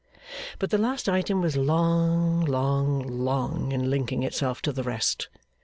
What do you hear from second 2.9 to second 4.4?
long, in linking